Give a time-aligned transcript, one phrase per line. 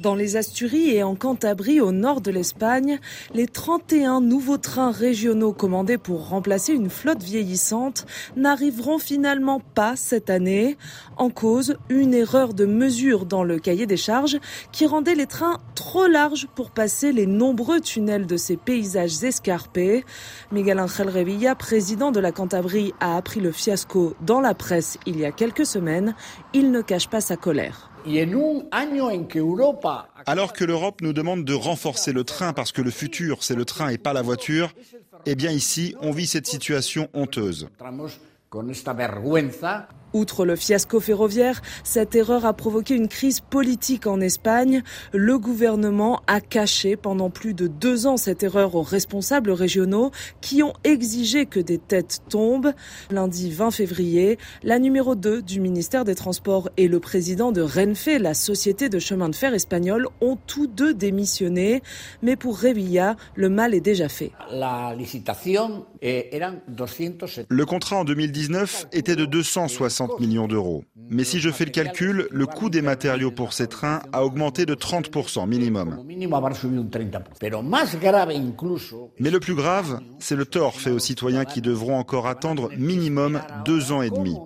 [0.00, 3.00] Dans les Asturies et en Cantabrie, au nord de l'Espagne,
[3.34, 10.30] les 31 nouveaux trains régionaux commandés pour remplacer une flotte vieillissante n'arriveront finalement pas cette
[10.30, 10.78] année.
[11.18, 14.38] En cause, une erreur de mesure dans le cahier des charges
[14.72, 20.06] qui rendait les trains trop larges pour passer les nombreux tunnels de ces paysages escarpés.
[20.50, 25.18] Miguel Ángel Revilla, président de la Cantabrie, a appris le fiasco dans la presse il
[25.18, 26.14] y a quelques semaines.
[26.54, 27.90] Il ne cache pas sa colère.
[30.26, 33.64] Alors que l'Europe nous demande de renforcer le train parce que le futur, c'est le
[33.64, 34.72] train et pas la voiture,
[35.26, 37.68] eh bien ici, on vit cette situation honteuse.
[40.12, 44.82] Outre le fiasco ferroviaire, cette erreur a provoqué une crise politique en Espagne.
[45.12, 50.10] Le gouvernement a caché pendant plus de deux ans cette erreur aux responsables régionaux
[50.40, 52.72] qui ont exigé que des têtes tombent.
[53.10, 58.08] Lundi 20 février, la numéro 2 du ministère des Transports et le président de Renfe,
[58.18, 61.82] la société de chemin de fer espagnole, ont tous deux démissionné.
[62.22, 64.32] Mais pour Revilla, le mal est déjà fait.
[66.02, 66.40] Eh,
[67.48, 70.84] le contrat en 2019 était de 260 millions d'euros.
[71.08, 74.66] Mais si je fais le calcul, le coût des matériaux pour ces trains a augmenté
[74.66, 75.98] de 30% minimum.
[79.18, 83.40] Mais le plus grave, c'est le tort fait aux citoyens qui devront encore attendre minimum
[83.64, 84.36] deux ans et demi.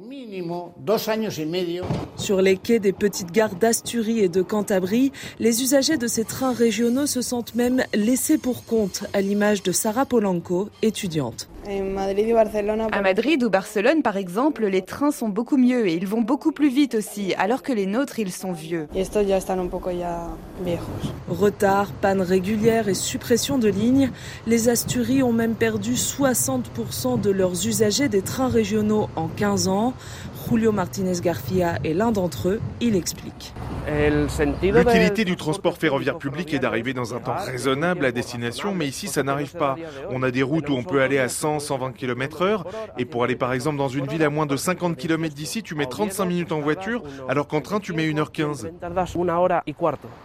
[2.16, 6.52] Sur les quais des petites gares d'Asturie et de Cantabrie, les usagers de ces trains
[6.52, 11.48] régionaux se sentent même laissés pour compte, à l'image de Sarah Polanco, étudiante.
[11.66, 16.52] À Madrid ou Barcelone, par exemple, les trains sont beaucoup mieux et ils vont beaucoup
[16.52, 18.86] plus vite aussi, alors que les nôtres, ils sont vieux.
[21.28, 24.10] Retard, panne régulière et suppression de lignes,
[24.46, 29.94] les Asturies ont même perdu 60% de leurs usagers des trains régionaux en 15 ans.
[30.50, 33.54] Julio Martinez Garcia est l'un d'entre eux, il explique.
[34.62, 39.08] L'utilité du transport ferroviaire public est d'arriver dans un temps raisonnable à destination, mais ici
[39.08, 39.76] ça n'arrive pas.
[40.10, 41.28] On a des routes où on peut aller à
[41.60, 42.66] 100, 120 km heure,
[42.98, 45.74] et pour aller par exemple dans une ville à moins de 50 km d'ici, tu
[45.74, 48.70] mets 35 minutes en voiture, alors qu'en train tu mets 1h15.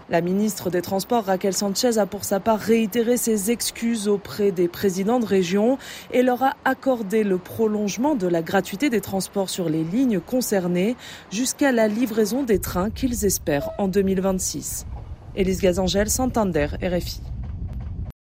[0.10, 4.68] La ministre des Transports, Raquel Sanchez, a pour sa part réitéré ses excuses auprès des
[4.68, 5.78] présidents de région
[6.12, 10.96] et leur a accordé le prolongement de la gratuité des transports sur les lignes concernées
[11.32, 14.86] jusqu'à la livraison des trains qu'ils espèrent en 2026.
[15.36, 17.22] Élise Gazangel, Santander, RFI.